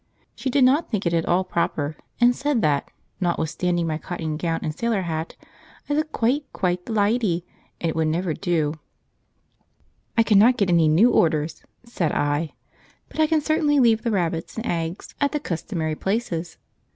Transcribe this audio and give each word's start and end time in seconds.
She 0.35 0.49
did 0.49 0.63
not 0.63 0.89
think 0.89 1.05
it 1.05 1.13
at 1.13 1.27
all 1.27 1.43
proper, 1.43 1.95
and 2.19 2.35
said 2.35 2.63
that, 2.63 2.89
notwithstanding 3.19 3.85
my 3.85 3.99
cotton 3.99 4.35
gown 4.35 4.61
and 4.63 4.73
sailor 4.75 5.03
hat, 5.03 5.35
I 5.87 5.93
looked 5.93 6.11
quite, 6.11 6.51
quite 6.53 6.87
the 6.87 6.93
lydy, 6.93 7.45
and 7.79 7.87
it 7.89 7.95
would 7.95 8.07
never 8.07 8.33
do. 8.33 8.73
"I 10.17 10.23
cannot 10.23 10.57
get 10.57 10.71
any 10.71 10.87
new 10.87 11.11
orders," 11.11 11.61
said 11.83 12.11
I, 12.13 12.53
"but 13.09 13.19
I 13.19 13.27
can 13.27 13.41
certainly 13.41 13.79
leave 13.79 14.01
the 14.01 14.09
rabbits 14.09 14.57
and 14.57 14.65
eggs 14.65 15.13
at 15.21 15.33
the 15.33 15.39
customary 15.39 15.93
places. 15.93 16.57